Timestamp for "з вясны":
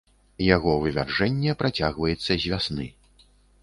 2.35-2.93